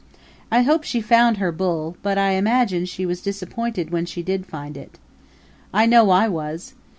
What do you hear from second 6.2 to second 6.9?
was.